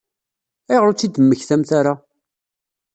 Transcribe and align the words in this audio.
Ayɣer 0.69 0.87
ur 0.89 0.95
tt-id-temmektamt 0.95 1.71
ara? 1.79 1.93